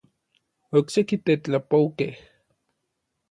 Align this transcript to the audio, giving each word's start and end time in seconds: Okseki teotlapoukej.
Okseki 0.77 1.17
teotlapoukej. 1.25 2.13